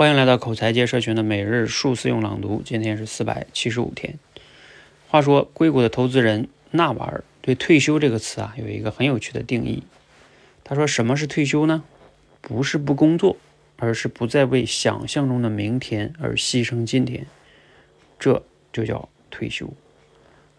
[0.00, 4.18] 欢迎来到口才界社群的每日数字用朗读，今天是四百七十五天。
[5.08, 9.82] 话说，硅谷的投资人纳瓦尔对“退休”这个词啊有一个很有趣的定义。
[10.64, 11.84] 他说：“什么是退休呢？
[12.40, 13.36] 不是不工作，
[13.76, 17.26] 而是不再为想象中的明天而牺牲今天，
[18.18, 18.42] 这
[18.72, 19.70] 就叫退休。”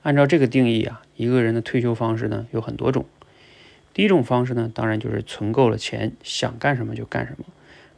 [0.03, 3.07] 按照这个定义啊，一个人的退休方式呢有很多种。
[3.91, 7.45] 第一种方式呢，当然就是存够了钱，想干什么就干什么，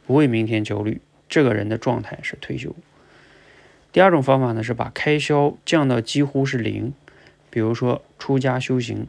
[0.06, 1.02] 不为明天焦虑。
[1.28, 2.74] 这个人的状态是退休。
[3.92, 6.92] 第二种方法呢，是把开销降到几乎是零，
[7.48, 9.06] 比如说出家修行，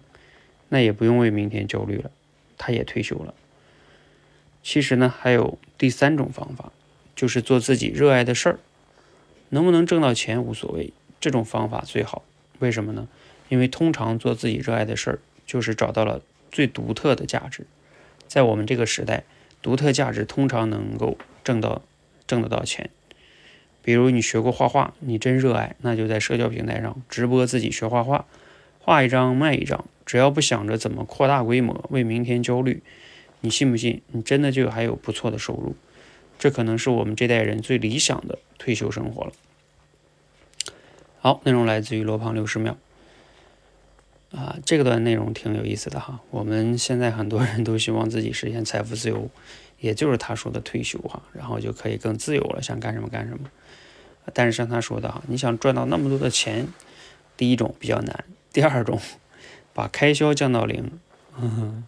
[0.69, 2.11] 那也不用为明天焦虑了，
[2.57, 3.33] 他也退休了。
[4.61, 6.71] 其实呢，还有第三种方法，
[7.15, 8.59] 就是做自己热爱的事儿，
[9.49, 12.23] 能不能挣到钱无所谓，这种方法最好。
[12.59, 13.07] 为什么呢？
[13.49, 17.65] 因为通常做自己热爱的事儿，就是找到了最独特的价值。
[18.27, 19.23] 在我们这个时代，
[19.63, 21.81] 独特价值通常能够挣到。
[22.27, 22.89] 挣得到钱，
[23.83, 28.25] 比如你学过画画，你真热爱，那就在社交平台上直播自己学画画，
[28.79, 32.81] 画一张卖一张，只要不想着怎么扩大规模，为明天焦虑，
[33.41, 34.01] 你信不信？
[34.07, 35.75] 你真的就还有不错的收入，
[36.39, 39.31] 这可能是我们这代人最理想的退休生活了。
[41.19, 42.77] 好，内容来自于罗胖六十秒，
[44.31, 46.19] 啊，这个段内容挺有意思的哈。
[46.31, 49.29] 我们现在很多人都希望自己实现财富自由。
[49.79, 53.49] 也就是他说的退休哈，然后就可以更自由了，想干什么干什么。
[54.33, 56.67] 但是像他说的哈，你想赚到那么多的钱，
[57.37, 58.99] 第一种比较难，第二种
[59.73, 60.99] 把开销降到零，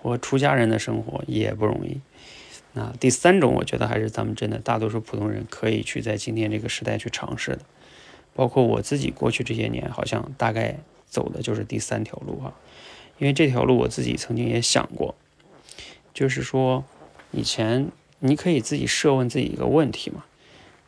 [0.00, 2.00] 或出家人的生活也不容易。
[2.72, 7.60] 那第三种，我觉得还是咱们真的大多数普通人可以去在今天这个时代去尝试的。
[8.34, 12.54] 包括我自己过去这些年，好像大概走的就是第三条路哈，
[13.18, 15.14] 因为这条路我自己曾经也想过，
[16.14, 16.82] 就是说。
[17.34, 17.90] 以前
[18.20, 20.24] 你可以自己设问自己一个问题嘛？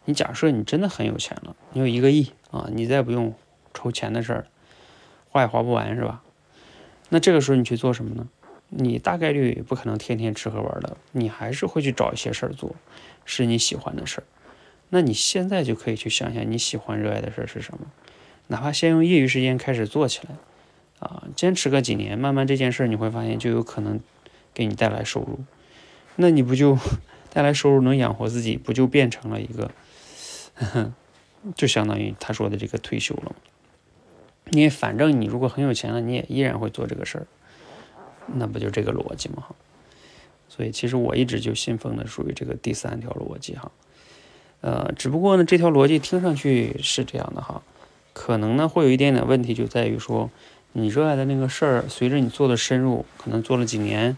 [0.04, 3.34] 你假设你真的很有钱了，你有一个亿啊，你再不用
[3.74, 4.46] 愁钱的事儿，
[5.28, 6.22] 花也花不完是吧？
[7.08, 8.28] 那这个时候你去做什么呢？
[8.68, 12.76] 你大概率不可能天天吃喝玩乐，你还是会去找一些事儿做，
[13.24, 14.24] 是你喜欢的事儿。
[14.90, 17.90] 那你现在就可以去想想你喜欢热爱的事儿是什么，
[18.46, 20.36] 哪怕先用业余时间开始做起来，
[21.00, 23.98] 啊，坚持个几年，慢慢这件事儿你会发现就有可能
[24.54, 25.40] 给你带来收入。
[26.16, 26.78] 那你不就
[27.32, 29.70] 带来收入能养活自己，不就变成了一个，
[31.54, 33.36] 就相当于他说的这个退休了吗？
[34.52, 37.26] 因为反正你如果很有钱了，你也依然会做这个事儿，
[38.34, 39.42] 那不就这个逻辑吗？
[39.48, 39.54] 哈，
[40.48, 43.70] 所以其实我一直就信奉的属于这个第三条逻辑哈，
[44.60, 47.60] 呃，只不过呢这条逻辑听上去是这样的哈，
[48.12, 50.30] 可能呢会有一点点问题，就在于说
[50.72, 54.16] 你热爱的那个事儿，随着你做的深入，可能做了几年。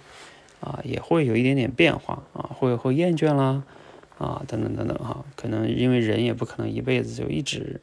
[0.60, 3.62] 啊，也会有一点点变化啊，会会厌倦啦，
[4.18, 7.80] 啊，等等等等哈，可能因为人也不可能一辈子就一直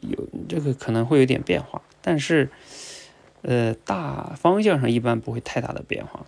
[0.00, 2.50] 有这个，可能会有点变化，但是
[3.40, 6.26] 呃，大方向上一般不会太大的变化，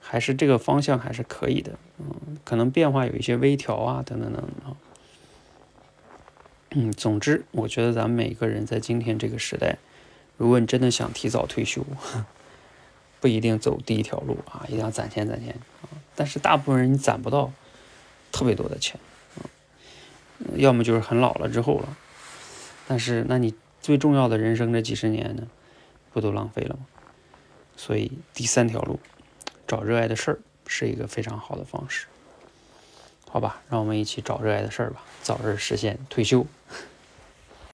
[0.00, 4.76] 还是这个方向还是可以的，嗯，可能变化有一些微调啊，等等等等，
[6.74, 9.78] 嗯，总之，我觉得咱们每个人在今天这个时代，
[10.36, 11.84] 如果你真的想提早退休。
[13.22, 15.86] 不一定走第一条路啊，一定要攒钱攒钱啊！
[16.16, 17.52] 但是大部分人你攒不到
[18.32, 19.00] 特别多的钱
[19.36, 19.46] 啊，
[20.56, 21.96] 要么就是很老了之后了。
[22.88, 25.46] 但是那你最重要的人生这几十年呢，
[26.12, 26.84] 不都浪费了吗？
[27.76, 28.98] 所以第三条路，
[29.68, 32.08] 找热爱的事儿是一个非常好的方式。
[33.30, 36.44] 好吧，让我们一起找热爱的事儿吧，早日实现退休。